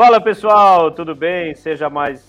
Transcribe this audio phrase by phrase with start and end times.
[0.00, 1.54] Fala pessoal, tudo bem?
[1.54, 2.24] Seja mais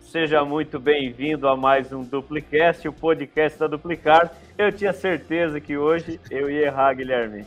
[0.00, 4.34] seja muito bem-vindo a mais um Duplicast, o podcast da Duplicar.
[4.58, 7.44] Eu tinha certeza que hoje eu ia errar, Guilherme.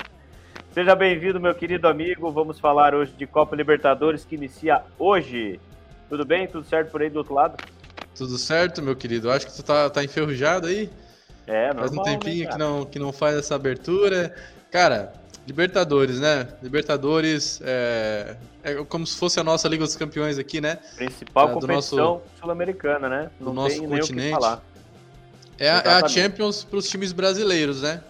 [0.72, 2.32] Seja bem-vindo, meu querido amigo.
[2.32, 5.60] Vamos falar hoje de Copa Libertadores que inicia hoje.
[6.08, 6.48] Tudo bem?
[6.48, 7.62] Tudo certo por aí do outro lado?
[8.18, 9.30] Tudo certo, meu querido.
[9.30, 10.90] Acho que tu tá, tá enferrujado aí.
[11.46, 14.34] É, normal, Faz um tempinho né, que, não, que não faz essa abertura.
[14.72, 15.12] Cara,
[15.48, 16.48] Libertadores, né?
[16.62, 20.80] Libertadores é, é como se fosse a nossa Liga dos Campeões aqui, né?
[20.96, 23.30] Principal é, competição sul-americana, né?
[23.40, 24.60] Não do nosso continente.
[25.60, 28.02] É, é, a Champions para os times brasileiros, né?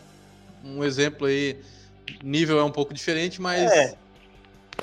[0.63, 1.59] Um exemplo aí,
[2.23, 3.95] nível é um pouco diferente, mas é.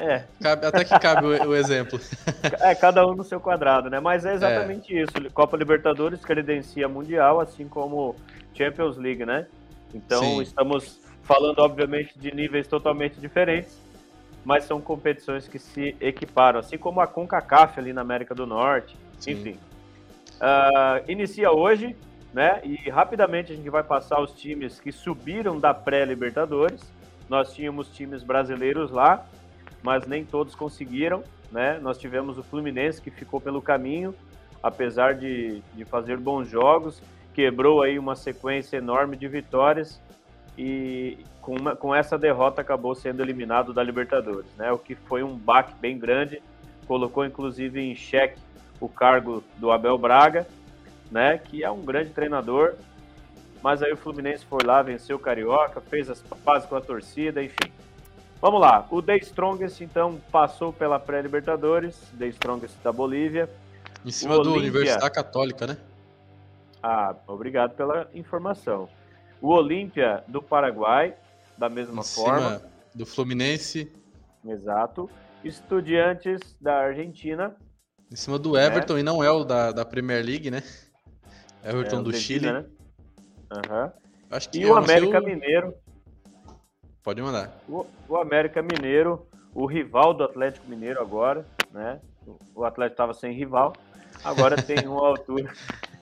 [0.01, 0.25] É.
[0.41, 2.01] Cabe, até que cabe o, o, exemplo.
[2.61, 4.01] É, cada um no seu quadrado, né?
[4.01, 5.03] Mas é exatamente é.
[5.03, 5.13] isso.
[5.33, 8.17] Copa Libertadores credencia Mundial, assim como
[8.55, 9.47] Champions League, né?
[9.95, 10.43] Então Sim.
[10.43, 13.81] estamos falando, obviamente, de níveis totalmente diferentes,
[14.45, 18.97] mas são competições que se equiparam, assim como a CONCACAF ali na América do Norte,
[19.19, 19.33] Sim.
[19.33, 19.59] enfim.
[20.35, 21.97] Uh, inicia hoje,
[22.35, 22.61] né?
[22.65, 26.83] E rapidamente a gente vai passar os times que subiram da pré-Libertadores.
[27.29, 29.25] Nós tínhamos times brasileiros lá,
[29.83, 31.79] mas nem todos conseguiram, né?
[31.81, 34.13] Nós tivemos o Fluminense que ficou pelo caminho,
[34.61, 37.01] apesar de, de fazer bons jogos,
[37.33, 40.01] quebrou aí uma sequência enorme de vitórias
[40.57, 44.71] e com, uma, com essa derrota acabou sendo eliminado da Libertadores, né?
[44.73, 46.43] O que foi um baque bem grande,
[46.87, 48.41] colocou inclusive em xeque
[48.81, 50.47] o cargo do Abel Braga,
[51.11, 51.39] né?
[51.39, 52.75] Que é um grande treinador,
[53.63, 57.43] mas aí o Fluminense foi lá, venceu o Carioca, fez as pazes com a torcida,
[57.43, 57.73] enfim.
[58.41, 63.49] Vamos lá, o The Strongest então passou pela pré-Libertadores, The Strongest da Bolívia.
[64.05, 65.77] Em cima do Universidade Católica, né?
[66.83, 68.89] Ah, obrigado pela informação
[69.43, 71.17] o Olímpia do Paraguai,
[71.59, 72.63] da mesma em forma.
[72.95, 73.93] do Fluminense.
[74.47, 75.11] Exato.
[75.45, 77.57] Estudiantes da Argentina.
[78.11, 79.01] Em cima do Everton, né?
[79.01, 80.63] e não é o da, da Premier League, né?
[81.65, 82.53] Everton é, do Chile.
[82.53, 82.65] Né?
[83.53, 83.91] Uhum.
[84.31, 85.25] Acho que e o América o...
[85.25, 85.75] Mineiro.
[87.03, 87.53] Pode mandar.
[87.69, 92.01] O, o, América Mineiro, o rival do Atlético Mineiro agora, né?
[92.55, 93.73] O Atlético estava sem rival,
[94.23, 95.53] agora tem uma altura.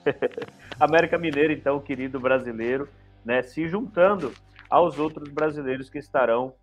[0.79, 2.87] América Mineiro, então, querido brasileiro,
[3.25, 4.33] né, se juntando
[4.69, 6.53] aos outros brasileiros que estarão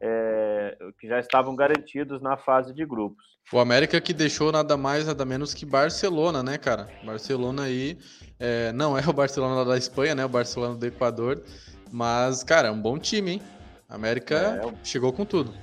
[0.00, 3.24] é, que já estavam garantidos na fase de grupos.
[3.52, 6.88] O América que deixou nada mais, nada menos que Barcelona, né, cara?
[7.04, 7.98] Barcelona aí
[8.38, 10.24] é, não é o Barcelona da Espanha, né?
[10.24, 11.42] O Barcelona do Equador,
[11.90, 13.42] mas, cara, é um bom time, hein?
[13.88, 15.54] A América é, chegou com tudo.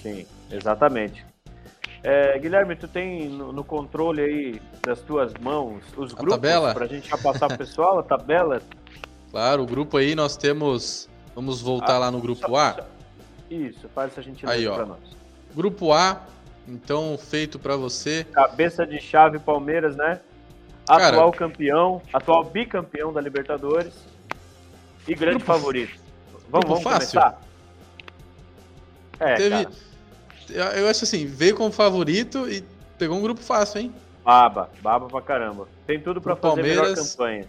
[0.00, 1.26] Sim, exatamente.
[2.02, 6.88] É, Guilherme, tu tem no, no, controle aí das tuas mãos os grupos para a
[6.88, 8.62] gente já passar pro pessoal a tabela
[9.30, 11.08] Claro, o grupo aí nós temos.
[11.34, 12.86] Vamos voltar ah, lá no grupo A?
[13.48, 14.98] Isso, faz essa gentileza para nós.
[15.54, 16.26] Grupo A,
[16.66, 18.24] então feito para você.
[18.32, 20.20] Cabeça de chave Palmeiras, né?
[20.88, 23.94] Atual Cara, campeão, atual bicampeão da Libertadores
[25.06, 26.00] e grande grupo, favorito.
[26.48, 27.20] Vamos, vamos fácil.
[27.20, 27.40] começar?
[29.20, 29.68] É, Teve,
[30.78, 32.64] eu acho assim, veio como favorito e
[32.98, 33.94] pegou um grupo fácil, hein?
[34.24, 35.68] Baba, baba pra caramba.
[35.86, 37.46] Tem tudo para fazer Palmeiras, melhor campanha.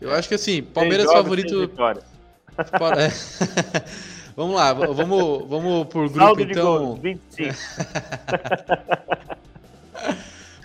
[0.00, 1.70] Eu acho que assim, Palmeiras favorito.
[2.98, 3.12] É.
[4.36, 6.78] vamos lá, vamos, vamos por grupo Saldo então.
[6.78, 7.54] Gols, 25.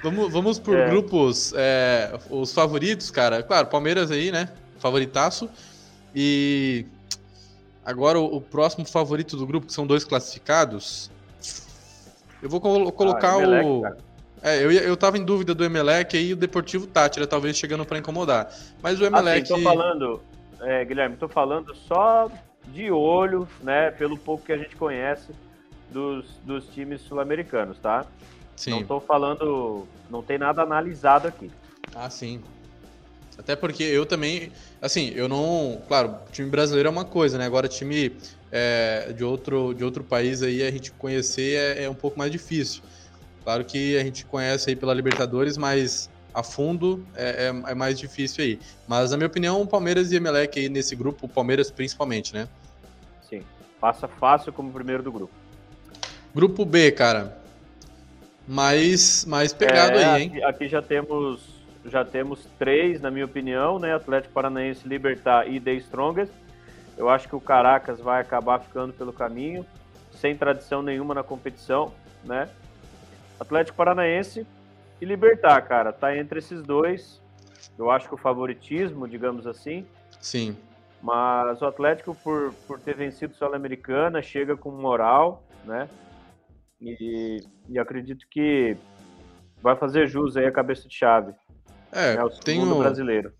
[0.04, 0.90] vamos, vamos por é.
[0.90, 3.42] grupos, é, os favoritos, cara.
[3.44, 4.50] Claro, Palmeiras aí, né?
[4.80, 5.50] Favoritaço.
[6.14, 6.86] E
[7.86, 11.10] agora o, o próximo favorito do grupo, que são dois classificados.
[12.42, 13.84] Eu vou colo colocar ah, é o.
[14.42, 18.00] É, eu, eu tava em dúvida do Emelec e o Deportivo Tátira, talvez chegando para
[18.00, 18.52] incomodar.
[18.82, 19.44] Mas o Emelec.
[19.44, 20.22] Assim, tô falando,
[20.62, 22.30] é, Guilherme, tô falando só
[22.68, 25.32] de olho, né, pelo pouco que a gente conhece
[25.90, 28.06] dos, dos times sul-americanos, tá?
[28.56, 28.72] Sim.
[28.72, 31.52] Não tô falando, não tem nada analisado aqui.
[31.94, 32.42] Ah, sim.
[33.38, 34.52] Até porque eu também,
[34.82, 35.82] assim, eu não.
[35.88, 37.46] Claro, time brasileiro é uma coisa, né?
[37.46, 38.16] Agora, time
[38.52, 42.32] é, de, outro, de outro país aí, a gente conhecer é, é um pouco mais
[42.32, 42.84] difícil.
[43.44, 48.00] Claro que a gente conhece aí pela Libertadores, mas a fundo é, é, é, mais
[48.00, 48.60] difícil aí.
[48.88, 52.48] Mas, na minha opinião, o Palmeiras e Emelec aí nesse grupo, o Palmeiras principalmente, né?
[53.22, 53.42] Sim,
[53.80, 55.34] passa fácil como primeiro do grupo.
[56.34, 57.38] Grupo B, cara.
[58.48, 60.30] Mais, mais pegado é, aí, hein?
[60.30, 63.96] Aqui, aqui, já temos já temos três, na minha opinião, né?
[63.96, 66.32] Atlético Paranaense, Libertar e The Strongest.
[66.98, 69.66] Eu acho que o Caracas vai acabar ficando pelo caminho,
[70.14, 71.92] sem tradição nenhuma na competição,
[72.24, 72.48] né?
[73.42, 74.46] Atlético Paranaense
[75.02, 75.92] e Libertar, cara.
[75.92, 77.20] Tá entre esses dois.
[77.78, 79.86] Eu acho que o favoritismo, digamos assim.
[80.20, 80.56] Sim.
[81.02, 85.90] Mas o Atlético, por, por ter vencido o Sul-Americana, chega com moral, né?
[86.80, 88.78] E, e acredito que
[89.62, 91.34] vai fazer jus aí a cabeça de chave.
[91.92, 93.34] É, é o tenho, brasileiro.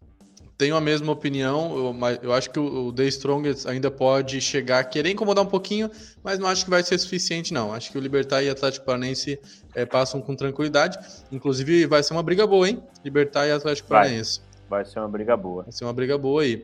[0.62, 4.84] Tenho a mesma opinião, eu, mas eu acho que o, The Strongest ainda pode chegar,
[4.84, 5.90] querer incomodar um pouquinho,
[6.24, 7.74] mas não acho que vai ser suficiente, não.
[7.74, 9.40] Acho que o Libertar e Atlético Paranaense
[9.74, 11.00] é, passam com tranquilidade.
[11.32, 12.80] Inclusive, vai ser uma briga boa, hein?
[13.04, 13.90] Libertar e Atlético.
[13.90, 14.42] Paranaense.
[14.70, 15.64] Vai ser uma briga boa.
[15.64, 16.64] Vai ser uma briga boa aí.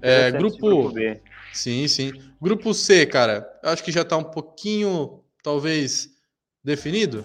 [0.00, 0.58] É, grupo...
[0.58, 1.20] grupo B.
[1.52, 2.12] Sim, sim.
[2.40, 6.10] Grupo C, cara, acho que já tá um pouquinho, talvez,
[6.62, 7.24] definido.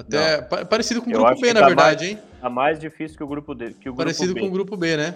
[0.00, 2.18] Até pa parecido com o grupo B, na tá verdade, mais, hein?
[2.40, 3.74] Tá mais difícil que o grupo D.
[3.74, 5.14] Que o parecido grupo com o grupo B, né?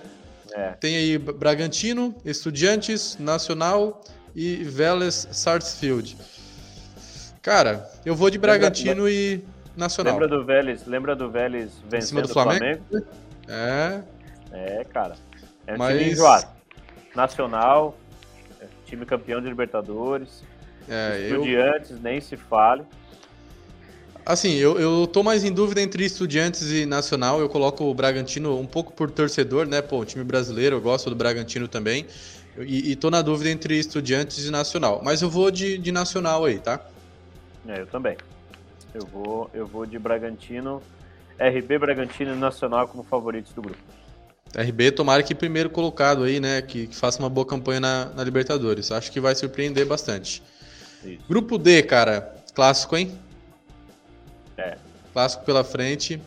[0.53, 0.71] É.
[0.73, 4.03] Tem aí Bragantino, Estudiantes, Nacional
[4.35, 6.17] e Vélez Sarsfield.
[7.41, 9.45] Cara, eu vou de Bragantino lembra, e
[9.77, 10.15] Nacional.
[10.15, 12.83] Lembra do Vélez, lembra do Vélez vencendo do Flamengo?
[12.89, 13.09] Flamengo?
[13.49, 14.01] É.
[14.53, 15.17] É, cara.
[15.67, 15.99] É um Mas...
[15.99, 16.47] time enjoado.
[17.15, 17.97] Nacional,
[18.61, 20.43] é time campeão de Libertadores.
[20.89, 21.99] É, Estudiantes, eu...
[21.99, 22.85] nem se fale.
[24.27, 27.41] Assim, eu, eu tô mais em dúvida entre Estudiantes e Nacional.
[27.41, 29.83] Eu coloco o Bragantino um pouco por torcedor, né?
[29.83, 32.07] Pô, time brasileiro, eu gosto do Bragantino também.
[32.57, 35.03] E, e tô na dúvida entre Estudiantes e Nacional.
[35.05, 36.81] Mas eu vou de, de Nacional aí, tá?
[37.69, 38.17] É, eu também.
[38.95, 40.83] Eu vou, eu vou de Bragantino,
[41.39, 43.81] RB, Bragantino e Nacional como favoritos do grupo.
[44.57, 46.63] RB, tomara que primeiro colocado aí, né?
[46.63, 48.91] Que, que faça uma boa campanha na, na Libertadores.
[48.91, 50.43] Acho que vai surpreender bastante.
[51.05, 51.25] Isso.
[51.29, 52.35] Grupo D, cara.
[52.55, 53.19] Clássico, hein?
[54.57, 54.77] É.
[55.13, 56.21] Clássico pela frente.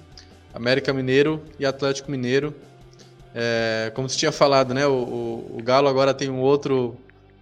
[0.54, 2.54] América Mineiro e Atlético Mineiro.
[3.36, 4.88] É, como você tinha falado, né?
[4.88, 6.98] O, o, o, Galo agora tem um outro,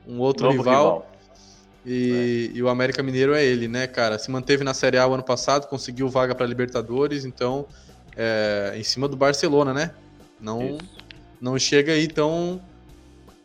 [0.06, 0.66] um outro rival.
[0.66, 1.12] rival.
[1.86, 2.58] E, é.
[2.58, 4.20] e, o América Mineiro é ele, né, cara?
[4.20, 7.66] Se manteve na Série A o ano passado, conseguiu vaga para Libertadores, então
[8.18, 9.92] é, em cima do Barcelona, né?
[10.42, 10.78] Não,
[11.40, 12.60] não chega aí tão,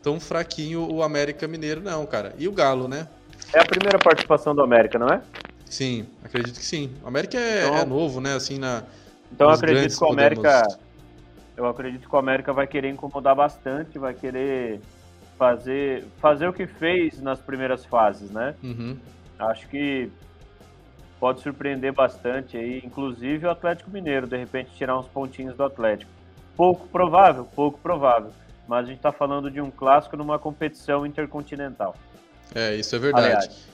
[0.01, 2.33] tão fraquinho o América Mineiro, não, cara.
[2.37, 3.07] E o Galo, né?
[3.53, 5.21] É a primeira participação do América, não é?
[5.71, 6.93] Sim, acredito que sim.
[7.01, 8.35] O América é, então, é novo, né?
[8.35, 8.83] Assim, na.
[9.31, 10.67] Então eu acredito que o América.
[11.55, 14.81] Eu acredito que o América vai querer incomodar bastante, vai querer
[15.37, 18.53] fazer, fazer o que fez nas primeiras fases, né?
[18.61, 18.97] Uhum.
[19.39, 20.11] Acho que
[21.19, 26.11] pode surpreender bastante aí, inclusive o Atlético Mineiro, de repente tirar uns pontinhos do Atlético.
[26.57, 28.31] Pouco provável, pouco provável.
[28.67, 31.95] Mas a gente está falando de um clássico numa competição intercontinental.
[32.53, 33.25] É, isso é verdade.
[33.25, 33.71] Aliás,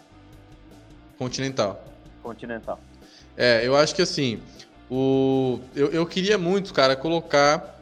[1.18, 1.84] Continental.
[2.22, 2.80] Continental.
[3.36, 4.40] É, eu acho que assim,
[4.90, 5.60] o...
[5.76, 7.80] eu, eu queria muito, cara, colocar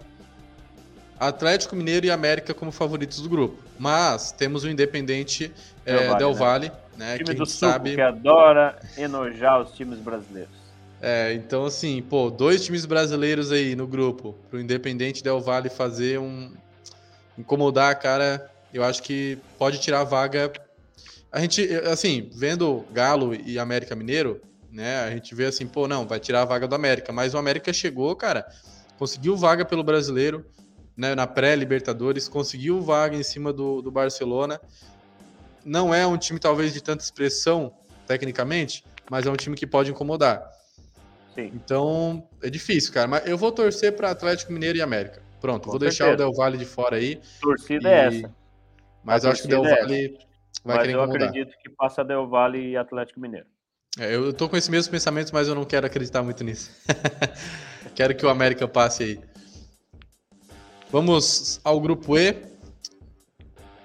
[1.19, 3.63] Atlético Mineiro e América como favoritos do grupo.
[3.77, 5.51] Mas temos o Independente
[5.83, 7.11] Del, é, Vale, Del Valle, né?
[7.11, 7.95] né time que do Sul, sabe...
[7.95, 10.53] que adora enojar os times brasileiros.
[11.01, 16.19] É, então assim, pô, dois times brasileiros aí no grupo, pro Independente Del Valle fazer
[16.19, 16.53] um
[17.37, 20.51] incomodar, cara, eu acho que pode tirar a vaga
[21.35, 24.41] a gente, assim, vendo Galo e América Mineiro,
[24.71, 27.37] né, a gente vê assim, pô, não, vai tirar a vaga do América, mas o
[27.37, 28.47] América chegou, cara,
[28.97, 30.45] conseguiu vaga pelo brasileiro,
[30.95, 34.61] né, na pré-Libertadores, conseguiu vaga em cima do, do Barcelona.
[35.65, 37.73] Não é um time, talvez, de tanta expressão,
[38.07, 40.49] tecnicamente, mas é um time que pode incomodar.
[41.33, 41.51] Sim.
[41.53, 43.09] Então, é difícil, cara.
[43.09, 45.21] Mas eu vou torcer para Atlético Mineiro e América.
[45.41, 46.05] Pronto, Com vou certeza.
[46.05, 47.19] deixar o Del Valle de fora aí.
[47.41, 47.95] Torcida é e...
[47.95, 48.35] é essa.
[49.03, 50.25] Mas acho que o Del é Valle
[50.63, 51.29] vai mas eu incomodar.
[51.29, 53.47] acredito que passa Del Valle e Atlético Mineiro.
[53.97, 56.69] É, eu tô com esses mesmos pensamentos, mas eu não quero acreditar muito nisso.
[57.95, 59.19] quero que o América passe aí.
[60.91, 62.33] Vamos ao grupo E.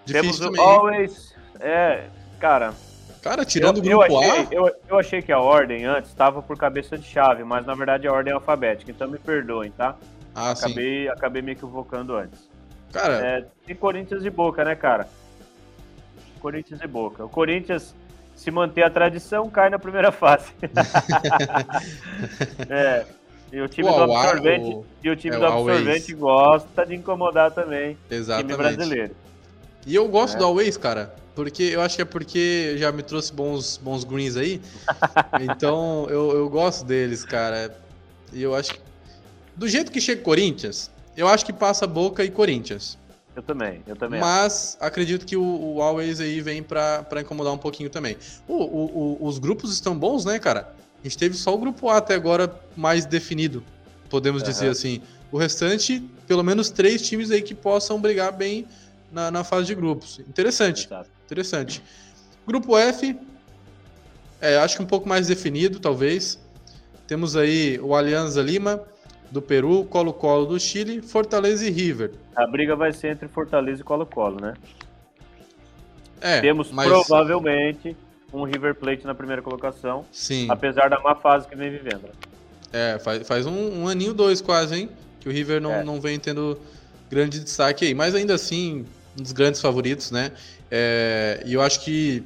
[0.05, 0.61] Difícil Temos também.
[0.61, 1.35] Always.
[1.61, 2.09] É,
[2.41, 2.75] cara.
[3.23, 4.49] Cara, tirando eu, o grupo eu achei, A.
[4.51, 8.09] Eu, eu achei que a ordem antes estava por cabeça de chave, mas na verdade
[8.09, 9.97] a ordem é alfabética, então me perdoem, tá?
[10.35, 11.09] Ah, acabei, sim.
[11.09, 12.49] acabei me equivocando antes.
[12.93, 13.25] Cara.
[13.25, 15.07] É, tem Corinthians e Boca, né, cara?
[16.41, 17.25] Corinthians e Boca.
[17.25, 17.95] O Corinthians,
[18.35, 20.53] se manter a tradição, cai na primeira fase.
[22.69, 23.07] é.
[23.53, 24.87] E o time o do absorvente, o...
[25.03, 28.47] e o time é, do absorvente gosta de incomodar também Exatamente.
[28.47, 29.17] time brasileiro.
[29.87, 30.39] E eu gosto é.
[30.39, 34.37] do Always, cara, porque eu acho que é porque já me trouxe bons, bons greens
[34.37, 34.61] aí.
[35.43, 37.77] então eu, eu gosto deles, cara.
[38.33, 38.81] E eu acho que.
[39.57, 42.97] Do jeito que chega Corinthians, eu acho que passa Boca e Corinthians.
[43.35, 44.21] Eu também, eu também.
[44.21, 44.85] Mas acho.
[44.85, 48.17] acredito que o, o Always aí vem para incomodar um pouquinho também.
[48.47, 50.75] O, o, os grupos estão bons, né, cara?
[50.99, 53.63] A gente teve só o grupo A até agora mais definido,
[54.09, 54.49] podemos uhum.
[54.49, 55.01] dizer assim.
[55.33, 58.67] O restante, pelo menos três times aí que possam brigar bem
[59.13, 60.19] na, na fase de grupos.
[60.21, 60.87] Interessante.
[60.87, 61.09] Exato.
[61.25, 61.83] Interessante.
[62.47, 63.17] Grupo F,
[64.41, 66.39] é, acho que um pouco mais definido, talvez.
[67.07, 68.83] Temos aí o Alianza Lima,
[69.31, 72.13] do Peru, Colo-Colo do Chile, Fortaleza e River.
[72.35, 74.55] A briga vai ser entre Fortaleza e Colo-Colo, né?
[76.21, 76.89] É, Temos mas...
[76.89, 77.97] provavelmente
[78.33, 80.05] um River Plate na primeira colocação.
[80.13, 80.47] Sim.
[80.51, 82.09] Apesar da má fase que vem vivendo.
[82.73, 84.91] É, faz, faz um, um aninho, dois quase, hein?
[85.19, 85.83] Que o River não, é.
[85.83, 86.59] não vem tendo
[87.11, 87.95] grande destaque aí.
[87.95, 88.87] Mas ainda assim,
[89.19, 90.33] um dos grandes favoritos, né?
[90.71, 92.23] É, e eu acho que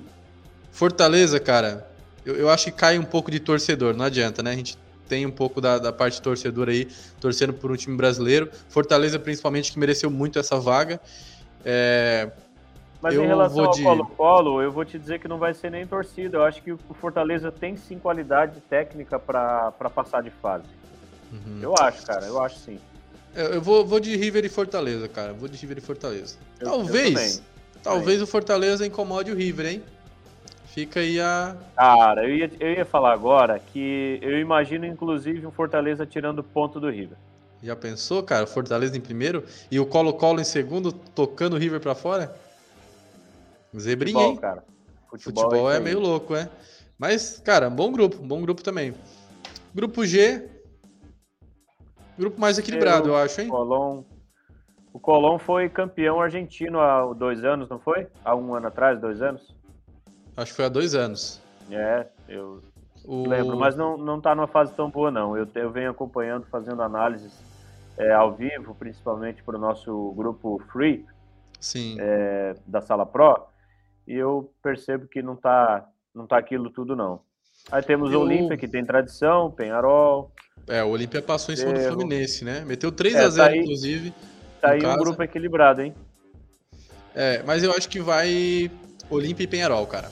[0.71, 1.89] Fortaleza, cara,
[2.27, 4.51] eu, eu, acho que cai um pouco de torcedor, não adianta, né?
[4.51, 4.77] A gente
[5.09, 6.89] tem um pouco da, da parte torcedora aí,
[7.21, 8.51] torcendo por um time brasileiro.
[8.69, 11.01] Fortaleza, principalmente, que mereceu muito essa vaga.
[11.65, 12.31] É,
[13.05, 16.39] mas em relação ao Colo-Colo, eu vou te dizer que não vai ser nem torcida.
[16.39, 20.65] Eu acho que o Fortaleza tem sim qualidade técnica para passar de fase.
[21.31, 21.59] Uhum.
[21.61, 22.79] Eu acho, cara, eu acho sim.
[23.35, 25.35] Eu, eu vou, vou de River e Fortaleza, cara.
[25.35, 26.39] Vou de River e Fortaleza.
[26.59, 29.83] Eu, talvez, eu talvez o Fortaleza incomode o River, hein?
[30.75, 31.57] Fica aí a.
[31.77, 36.81] Cara, eu ia, eu ia falar agora que eu imagino, inclusive, um Fortaleza tirando ponto
[36.81, 37.17] do River.
[37.63, 38.45] Já pensou, cara?
[38.45, 42.35] Fortaleza em primeiro e o Colo-Colo em segundo, tocando o River para fora?
[43.79, 44.37] Zebrinha, Futebol, hein?
[44.37, 44.65] Cara.
[45.09, 46.51] Futebol, Futebol é, é meio louco, é.
[46.99, 48.93] Mas, cara, bom grupo, bom grupo também.
[49.73, 50.51] Grupo G.
[52.19, 53.49] Grupo mais equilibrado, eu, eu acho, hein?
[53.49, 54.03] Colom.
[54.93, 58.09] O Colom foi campeão argentino há dois anos, não foi?
[58.25, 59.55] Há um ano atrás, dois anos?
[60.37, 61.41] Acho que foi há dois anos.
[61.71, 62.61] É, eu
[63.05, 63.27] o...
[63.29, 65.37] lembro, mas não, não tá numa fase tão boa, não.
[65.37, 67.33] Eu, eu venho acompanhando, fazendo análises
[67.97, 71.05] é, ao vivo, principalmente para o nosso grupo Free
[71.61, 71.97] Sim.
[72.01, 73.47] É, da Sala Pro,
[74.07, 77.21] e eu percebo que não tá, não tá aquilo tudo, não.
[77.71, 80.31] Aí temos o Olímpia, que tem tradição, Penharol.
[80.67, 82.65] É, o Olímpia passou em cima do Fluminense, né?
[82.67, 84.15] Meteu 3 é, a 0 tá aí, inclusive.
[84.61, 84.95] Tá aí casa.
[84.95, 85.95] um grupo equilibrado, hein?
[87.15, 88.71] É, mas eu acho que vai
[89.09, 90.11] Olímpia e Penharol, cara.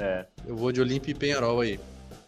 [0.00, 0.24] É.
[0.46, 1.78] Eu vou de Olímpia e Penharol aí.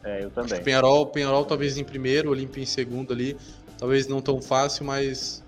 [0.04, 0.52] É, eu também.
[0.52, 3.36] Acho Penharol, Penharol talvez em primeiro, Olímpia em segundo ali.
[3.78, 5.42] Talvez não tão fácil, mas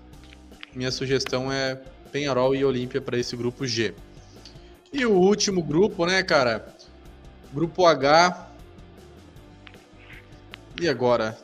[0.73, 1.79] minha sugestão é
[2.11, 3.93] Penharol e Olímpia para esse grupo G.
[4.91, 6.65] E o último grupo, né, cara?
[7.53, 8.49] Grupo H.
[10.81, 11.37] E agora?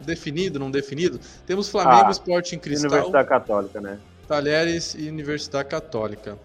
[0.00, 1.20] Definido, não definido?
[1.46, 2.90] Temos Flamengo, ah, Sporting Cristal.
[2.90, 3.98] Universidade Católica, né?
[4.26, 6.38] Talheres e Universidade Católica.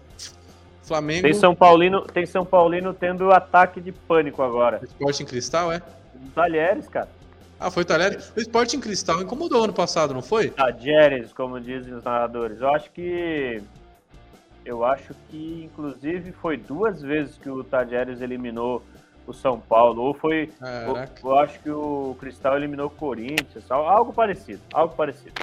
[0.86, 1.22] Flamengo.
[1.22, 4.80] Tem São Paulino, tem São Paulino tendo ataque de pânico agora.
[4.82, 5.82] Esporte em Cristal, é?
[6.34, 7.08] Talheres, cara.
[7.58, 8.32] Ah, foi Talheres?
[8.36, 10.50] O Esporte em Cristal incomodou ano passado, não foi?
[10.50, 12.60] Talheres, como dizem os narradores.
[12.60, 13.62] Eu acho que.
[14.64, 18.82] Eu acho que, inclusive, foi duas vezes que o Talheres eliminou
[19.26, 20.02] o São Paulo.
[20.02, 20.52] Ou foi.
[20.60, 23.68] Eu, eu acho que o Cristal eliminou o Corinthians.
[23.70, 24.60] Algo parecido.
[24.72, 25.34] Algo parecido.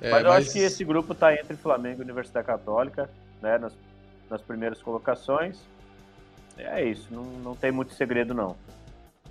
[0.00, 0.44] É, mas eu mas...
[0.44, 3.08] acho que esse grupo tá entre Flamengo e Universidade Católica,
[3.40, 3.56] né?
[3.56, 3.72] Nas
[4.34, 5.56] nas primeiras colocações.
[6.58, 8.56] É isso, não, não tem muito segredo não.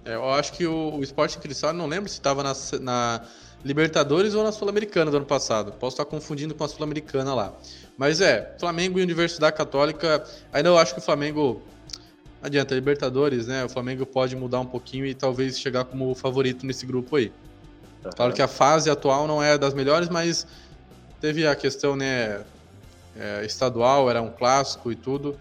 [0.06, 3.22] É, eu acho que o, o Sport Cristal, não lembro se estava na, na,
[3.64, 5.72] Libertadores ou na Sul-Americana do ano passado.
[5.74, 7.54] Posso estar confundindo com a Sul-Americana lá.
[7.98, 10.24] Mas é, Flamengo e Universidade Católica.
[10.52, 11.62] Ainda eu acho que o Flamengo.
[12.42, 13.64] Não adianta, Libertadores, né?
[13.64, 17.32] O Flamengo pode mudar um pouquinho e talvez chegar como favorito nesse grupo aí.
[18.04, 18.12] Uhum.
[18.14, 20.46] Claro que a fase atual não é das melhores, mas
[21.22, 22.44] teve a questão, né?
[23.18, 25.38] É, estadual, era um clássico e tudo,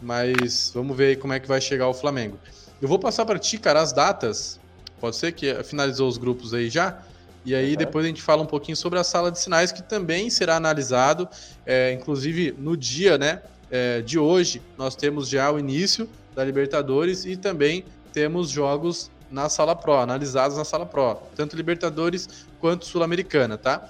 [0.00, 2.38] mas vamos ver aí como é que vai chegar o Flamengo.
[2.80, 4.58] Eu vou passar para ti, cara, as datas.
[5.00, 6.98] Pode ser que finalizou os grupos aí já.
[7.44, 7.76] E aí uhum.
[7.76, 11.28] depois a gente fala um pouquinho sobre a sala de sinais, que também será analisado,
[11.64, 17.24] é, inclusive no dia né, é, de hoje, nós temos já o início da Libertadores
[17.24, 22.28] e também temos jogos na sala Pro, analisados na sala Pro, tanto Libertadores
[22.60, 23.88] quanto Sul-Americana, tá?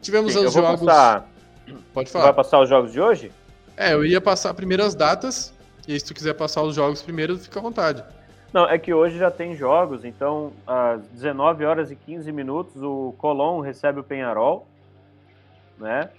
[0.00, 0.86] Tivemos Sim, os jogos.
[0.86, 1.31] Passar
[1.92, 2.26] Pode falar.
[2.26, 3.32] Vai passar os jogos de hoje?
[3.76, 5.54] É, eu ia passar primeiro as datas,
[5.86, 8.04] e se tu quiser passar os jogos primeiro, fica à vontade.
[8.52, 13.14] Não, é que hoje já tem jogos, então às 19 horas e 15 minutos o
[13.16, 14.66] Colón recebe o Penharol,
[15.78, 16.10] né?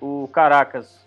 [0.00, 1.06] O Caracas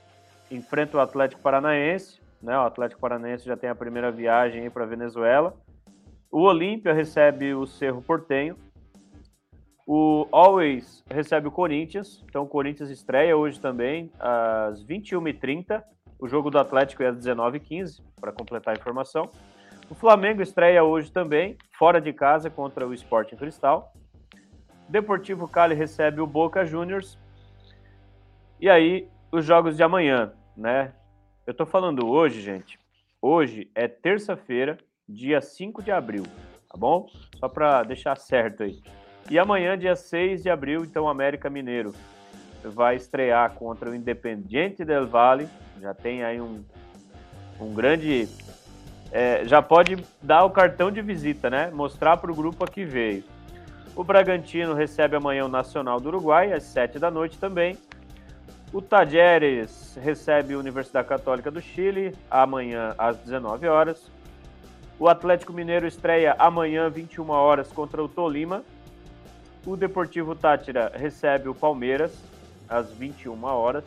[0.50, 2.58] enfrenta o Atlético Paranaense, né?
[2.58, 5.54] O Atlético Paranaense já tem a primeira viagem para Venezuela.
[6.32, 8.56] O Olímpia recebe o Cerro Portenho,
[9.94, 15.84] o Always recebe o Corinthians, então o Corinthians estreia hoje também, às 21h30.
[16.18, 19.30] O jogo do Atlético é às 19h15, para completar a informação.
[19.90, 23.92] O Flamengo estreia hoje também, fora de casa, contra o Sporting Cristal.
[24.88, 27.20] Deportivo Cali recebe o Boca Juniors.
[28.62, 30.94] E aí, os jogos de amanhã, né?
[31.46, 32.80] Eu tô falando hoje, gente.
[33.22, 36.24] Hoje é terça-feira, dia 5 de abril,
[36.70, 37.08] tá bom?
[37.38, 38.82] Só para deixar certo aí.
[39.32, 41.96] E amanhã, dia 6 de abril, então, América Mineiro
[42.66, 45.48] vai estrear contra o Independiente del Valle.
[45.80, 46.62] Já tem aí um,
[47.58, 48.28] um grande.
[49.10, 51.72] É, já pode dar o cartão de visita, né?
[51.72, 53.24] Mostrar para o grupo a que veio.
[53.96, 57.78] O Bragantino recebe amanhã o Nacional do Uruguai, às 7 da noite também.
[58.74, 64.12] O Tajeres recebe a Universidade Católica do Chile, amanhã às 19 horas.
[65.00, 68.62] O Atlético Mineiro estreia amanhã, 21 horas, contra o Tolima.
[69.66, 72.12] O Deportivo Tátira recebe o Palmeiras
[72.68, 73.84] às 21 horas.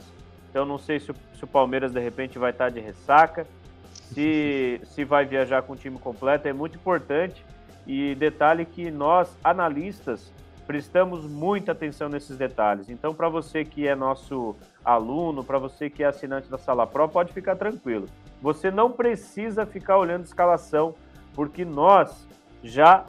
[0.51, 3.47] Então não sei se o, se o Palmeiras de repente vai estar de ressaca,
[3.93, 6.47] se, se vai viajar com o time completo.
[6.47, 7.45] É muito importante.
[7.87, 10.33] E detalhe que nós, analistas,
[10.67, 12.89] prestamos muita atenção nesses detalhes.
[12.89, 17.09] Então, para você que é nosso aluno, para você que é assinante da Sala Pro,
[17.09, 18.09] pode ficar tranquilo.
[18.41, 20.95] Você não precisa ficar olhando escalação,
[21.35, 22.27] porque nós
[22.63, 23.05] já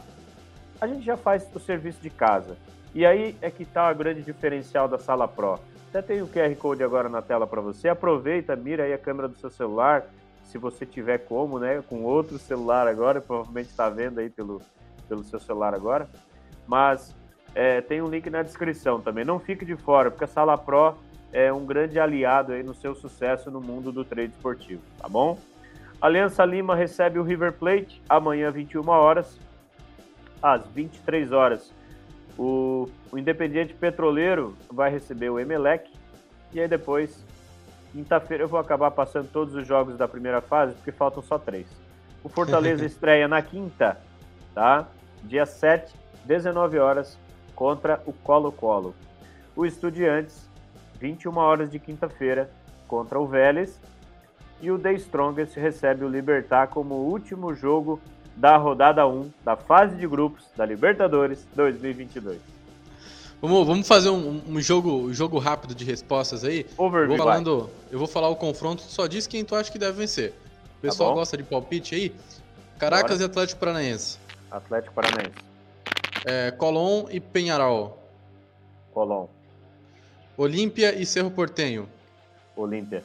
[0.79, 2.58] a gente já faz o serviço de casa.
[2.94, 5.60] E aí é que está o grande diferencial da Sala Pro.
[5.89, 7.89] Até tem o QR Code agora na tela para você.
[7.89, 10.05] Aproveita, mira aí a câmera do seu celular,
[10.44, 14.62] se você tiver como, né, com outro celular agora, provavelmente está vendo aí pelo,
[15.08, 16.08] pelo seu celular agora.
[16.67, 17.13] Mas
[17.53, 19.25] é, tem um link na descrição também.
[19.25, 20.96] Não fique de fora, porque a Sala Pro
[21.34, 25.38] é um grande aliado aí no seu sucesso no mundo do trade esportivo, tá bom?
[26.01, 29.39] Aliança Lima recebe o River Plate amanhã, 21 horas.
[30.46, 31.74] Às 23 horas,
[32.38, 35.92] o, o Independiente Petroleiro vai receber o Emelec.
[36.54, 37.25] E aí depois,
[37.92, 41.66] quinta-feira, eu vou acabar passando todos os jogos da primeira fase, porque faltam só três.
[42.24, 44.00] O Fortaleza estreia na quinta,
[44.54, 44.88] tá?
[45.24, 45.92] Dia 7,
[46.25, 47.18] 19 horas,
[47.56, 48.94] contra o Colo-Colo.
[49.56, 50.48] O Estudiantes,
[51.00, 52.52] 21 horas de quinta-feira,
[52.88, 53.82] contra o Vélez.
[54.62, 58.00] E o The Strongest recebe o Libertar como último jogo
[58.36, 62.39] da rodada 1 da fase de grupos da Libertadores 2022.
[63.42, 66.65] Vamos, vamos fazer um, um jogo, um jogo rápido de respostas aí.
[66.77, 69.77] Overview, eu vou, falando, eu vou falar o confronto, só diz quem tu acha que
[69.77, 70.34] deve vencer.
[70.77, 72.15] O pessoal tá gosta de palpite aí?
[72.77, 73.24] Caracas Bora.
[73.24, 74.18] e Atlético Paranaense.
[74.51, 75.36] Atlético Paranaense.
[76.25, 78.00] É, Colón e Penharol.
[78.94, 79.27] Colón.
[80.38, 81.88] Olímpia e Cerro Portenho.
[82.56, 83.04] Olímpia.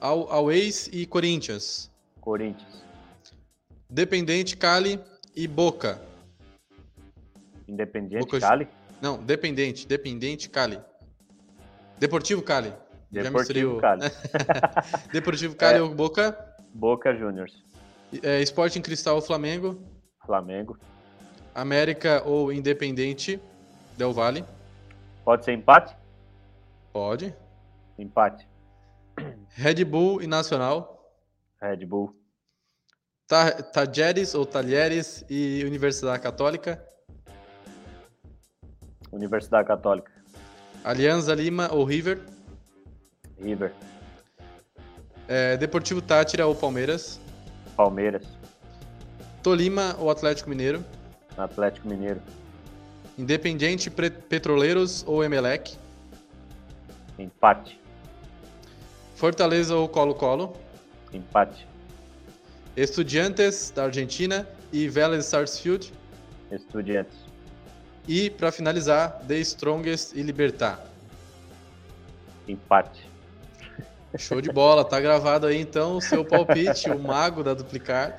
[0.00, 1.90] Always e Corinthians.
[2.20, 2.87] Corinthians.
[3.90, 5.00] Dependente Cali
[5.34, 5.98] e Boca.
[7.66, 8.38] Independente Boca...
[8.38, 8.68] Cali?
[9.00, 9.86] Não, Dependente.
[9.86, 10.78] Dependente Cali.
[11.98, 12.72] Deportivo Cali.
[13.10, 14.02] Deportivo Cali.
[15.10, 15.82] Deportivo Cali é.
[15.82, 16.36] ou Boca?
[16.74, 17.64] Boca Juniors.
[18.22, 19.82] É, Sporting Cristal Flamengo.
[20.24, 20.78] Flamengo.
[21.54, 23.40] América ou Independente
[23.96, 24.44] Del Valle?
[25.24, 25.96] Pode ser empate?
[26.92, 27.34] Pode.
[27.98, 28.46] Empate.
[29.56, 31.10] Red Bull e Nacional?
[31.60, 32.17] Red Bull.
[33.28, 36.82] Tajeres ou Talheres e Universidade Católica?
[39.12, 40.10] Universidade Católica.
[40.82, 42.22] Alianza Lima ou River?
[43.38, 43.74] River.
[45.28, 47.20] É, Deportivo Tátira ou Palmeiras?
[47.76, 48.24] Palmeiras.
[49.42, 50.82] Tolima ou Atlético Mineiro?
[51.36, 52.22] Atlético Mineiro.
[53.18, 55.76] Independiente Petroleiros ou Emelec?
[57.18, 57.78] Empate.
[59.16, 60.56] Fortaleza ou Colo-Colo?
[61.12, 61.66] Empate.
[62.76, 65.92] Estudiantes da Argentina e Vélez Sarsfield?
[66.50, 67.16] Estudiantes.
[68.06, 70.82] E, para finalizar, The Strongest e Libertar?
[72.46, 73.06] Empate.
[74.16, 78.18] Show de bola, tá gravado aí então o seu palpite, o mago da duplicar.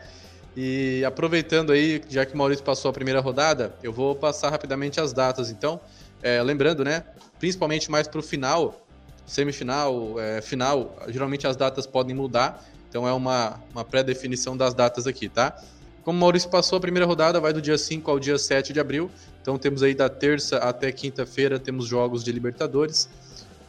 [0.56, 5.00] E aproveitando aí, já que o Maurício passou a primeira rodada, eu vou passar rapidamente
[5.00, 5.50] as datas.
[5.50, 5.80] Então,
[6.22, 7.04] é, lembrando, né?
[7.40, 8.86] Principalmente mais para o final,
[9.26, 12.64] semifinal, é, final, geralmente as datas podem mudar.
[12.90, 15.56] Então é uma, uma pré-definição das datas aqui, tá?
[16.04, 18.80] Como o Maurício passou a primeira rodada, vai do dia 5 ao dia 7 de
[18.80, 19.12] abril.
[19.42, 23.10] Então temos aí da terça até quinta-feira, temos jogos de Libertadores.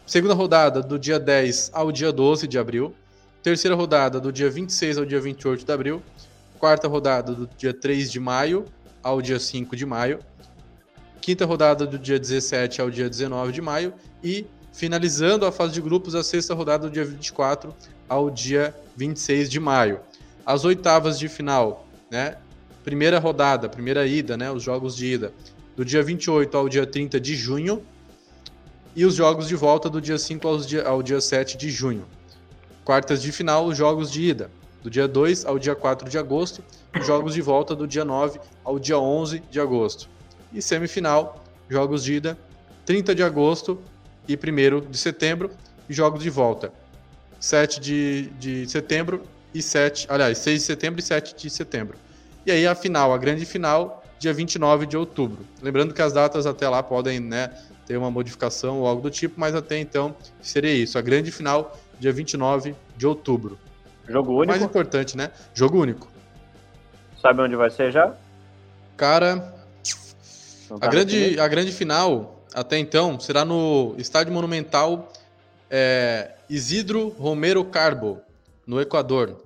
[0.06, 2.94] Segunda rodada, do dia 10 ao dia 12 de abril.
[3.42, 6.02] Terceira rodada, do dia 26 ao dia 28 de abril
[6.60, 8.66] quarta rodada do dia 3 de maio
[9.02, 10.20] ao dia 5 de maio,
[11.22, 15.80] quinta rodada do dia 17 ao dia 19 de maio e finalizando a fase de
[15.80, 17.74] grupos a sexta rodada do dia 24
[18.08, 20.00] ao dia 26 de maio.
[20.44, 22.36] As oitavas de final, né?
[22.84, 25.32] Primeira rodada, primeira ida, né, os jogos de ida,
[25.76, 27.84] do dia 28 ao dia 30 de junho
[28.96, 32.06] e os jogos de volta do dia 5 ao dia, ao dia 7 de junho.
[32.84, 34.50] Quartas de final, os jogos de ida,
[34.82, 36.64] do dia 2 ao dia 4 de agosto,
[37.02, 40.08] jogos de volta do dia 9 ao dia 11 de agosto.
[40.52, 42.38] E semifinal, jogos de ida
[42.84, 43.78] 30 de agosto
[44.28, 45.50] e 1 de setembro,
[45.88, 46.72] e jogos de volta
[47.40, 51.96] 7 de, de setembro e 7, aliás, 6 de setembro e 7 de setembro.
[52.44, 55.44] E aí a final, a grande final, dia 29 de outubro.
[55.62, 57.50] Lembrando que as datas até lá podem né,
[57.86, 60.98] ter uma modificação ou algo do tipo, mas até então seria isso.
[60.98, 63.58] A grande final, dia 29 de outubro.
[64.06, 64.48] Jogo único.
[64.48, 65.30] Mais importante, né?
[65.54, 66.08] Jogo único.
[67.20, 68.14] Sabe onde vai ser já?
[68.96, 69.54] Cara,
[70.68, 75.12] tá a, grande, a grande final, até então, será no Estádio Monumental
[75.70, 78.20] é, Isidro Romero Carbo,
[78.66, 79.44] no Equador.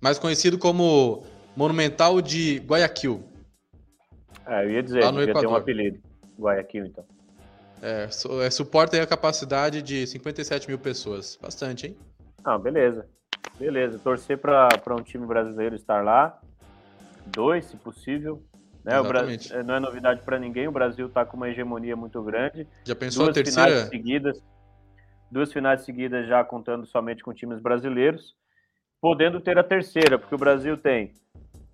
[0.00, 1.24] mais conhecido como
[1.56, 3.22] Monumental de Guayaquil.
[4.46, 5.98] É, eu ia dizer, devia ter um apelido.
[6.38, 7.04] Guayaquil, então.
[7.82, 8.08] É,
[8.44, 11.38] é, suporta a capacidade de 57 mil pessoas.
[11.40, 11.96] Bastante, hein?
[12.42, 13.06] Ah, beleza.
[13.58, 13.98] Beleza.
[13.98, 16.40] Torcer para um time brasileiro estar lá.
[17.26, 18.42] Dois, se possível.
[18.84, 19.00] Né?
[19.00, 20.68] O Brasil, não é novidade para ninguém.
[20.68, 22.66] O Brasil está com uma hegemonia muito grande.
[22.84, 23.70] Já pensou duas a terceira?
[23.70, 24.42] Finais seguidas,
[25.30, 28.34] duas finais seguidas já contando somente com times brasileiros.
[29.00, 31.12] Podendo ter a terceira, porque o Brasil tem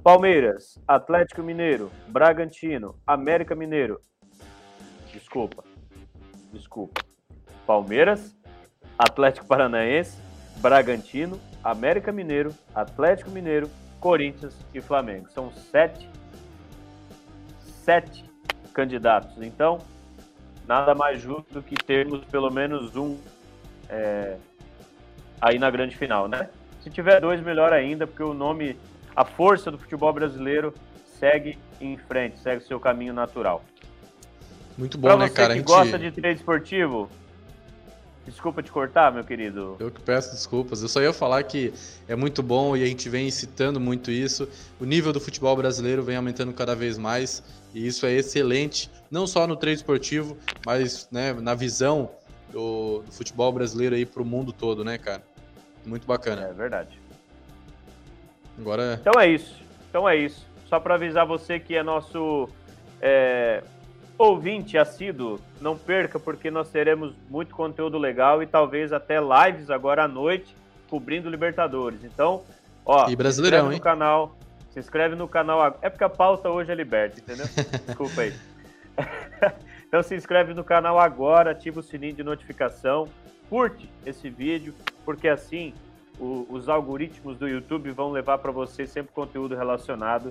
[0.03, 4.01] Palmeiras, Atlético Mineiro, Bragantino, América Mineiro.
[5.13, 5.65] Desculpa
[6.53, 7.03] desculpa.
[7.67, 8.37] Palmeiras,
[8.99, 10.19] Atlético Paranaense,
[10.57, 13.71] Bragantino, América Mineiro, Atlético Mineiro,
[14.01, 15.31] Corinthians e Flamengo.
[15.31, 16.09] São sete,
[17.85, 18.25] sete
[18.73, 19.43] candidatos.
[19.43, 19.79] Então,
[20.67, 23.19] nada mais justo do que termos pelo menos um
[23.89, 24.37] é,
[25.41, 26.49] aí na grande final, né?
[26.81, 28.77] Se tiver dois, melhor ainda, porque o nome,
[29.15, 30.73] a força do futebol brasileiro
[31.19, 33.63] segue em frente, segue o seu caminho natural.
[34.79, 35.49] Muito bom, pra né, cara?
[35.49, 35.67] Você que gente...
[35.67, 37.11] gosta de treino esportivo,
[38.31, 39.77] desculpa te cortar, meu querido.
[39.79, 40.83] Eu que peço desculpas.
[40.83, 41.73] Eu só ia falar que
[42.09, 44.49] é muito bom e a gente vem citando muito isso.
[44.81, 47.43] O nível do futebol brasileiro vem aumentando cada vez mais
[47.75, 52.11] e isso é excelente, não só no treino esportivo, mas né, na visão
[52.51, 55.23] do, do futebol brasileiro aí para o mundo todo, né, cara?
[55.85, 56.43] Muito bacana.
[56.43, 56.99] É verdade.
[58.59, 58.99] Agora.
[59.01, 59.61] Então é isso.
[59.89, 60.47] Então é isso.
[60.69, 62.49] Só para avisar você que é nosso
[63.01, 63.63] é,
[64.21, 70.05] Ouvinte assíduo, não perca porque nós teremos muito conteúdo legal e talvez até lives agora
[70.05, 70.55] à noite
[70.91, 72.05] cobrindo Libertadores.
[72.05, 72.43] Então,
[72.85, 74.37] ó, e Brasileirão, se inscreve no canal,
[74.69, 75.79] se inscreve no canal.
[75.81, 77.47] É porque a pauta hoje é liberta, entendeu?
[77.87, 78.35] Desculpa aí.
[79.89, 83.09] então se inscreve no canal agora, ativa o sininho de notificação,
[83.49, 85.73] curte esse vídeo, porque assim
[86.19, 90.31] o, os algoritmos do YouTube vão levar para você sempre conteúdo relacionado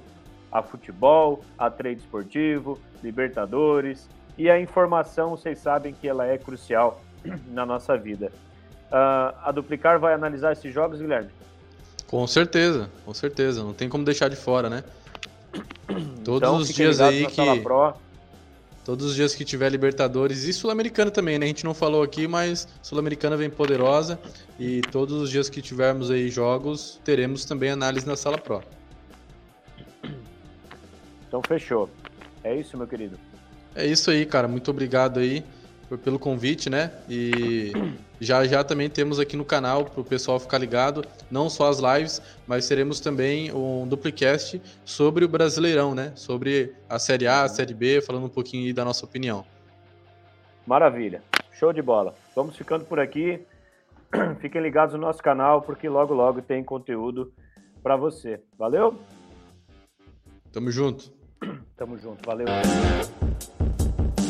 [0.52, 7.02] a futebol, a trade esportivo, Libertadores e a informação, vocês sabem que ela é crucial
[7.52, 8.32] na nossa vida.
[8.90, 11.30] Uh, a Duplicar vai analisar esses jogos, Guilherme?
[12.08, 13.64] Com certeza, com certeza.
[13.64, 14.84] Não tem como deixar de fora, né?
[16.24, 17.42] Todos então, os dias aí que.
[18.84, 21.46] Todos os dias que tiver Libertadores e Sul-Americana também, né?
[21.46, 24.20] A gente não falou aqui, mas Sul-Americana vem poderosa
[24.60, 28.64] e todos os dias que tivermos aí jogos, teremos também análise na Sala Pro.
[31.30, 31.88] Então fechou.
[32.44, 33.18] É isso, meu querido.
[33.76, 34.48] É isso aí, cara.
[34.48, 35.46] Muito obrigado aí
[36.04, 36.92] pelo convite, né?
[37.08, 37.72] E
[38.20, 41.80] já já também temos aqui no canal para o pessoal ficar ligado, não só as
[41.80, 46.12] lives, mas teremos também um duplicast sobre o Brasileirão, né?
[46.16, 49.46] Sobre a Série A, a Série B, falando um pouquinho aí da nossa opinião.
[50.66, 51.24] Maravilha.
[51.54, 52.16] Show de bola.
[52.36, 53.40] Vamos ficando por aqui.
[54.42, 57.32] Fiquem ligados no nosso canal, porque logo logo tem conteúdo
[57.84, 58.42] para você.
[58.58, 59.00] Valeu?
[60.52, 61.19] Tamo junto.
[61.76, 62.48] Tamo junto, valeu.